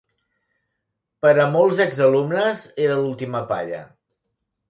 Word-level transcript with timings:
Per 1.25 1.33
a 1.43 1.45
molts 1.57 1.83
exalumnes, 1.85 2.63
era 2.87 2.97
l'última 3.03 3.45
palla. 3.55 3.83